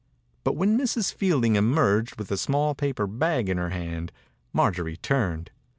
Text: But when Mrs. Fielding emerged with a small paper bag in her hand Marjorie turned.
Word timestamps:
But 0.43 0.55
when 0.55 0.79
Mrs. 0.79 1.13
Fielding 1.13 1.55
emerged 1.55 2.15
with 2.15 2.31
a 2.31 2.35
small 2.37 2.73
paper 2.73 3.05
bag 3.05 3.49
in 3.49 3.57
her 3.59 3.69
hand 3.69 4.11
Marjorie 4.51 4.97
turned. 4.97 5.51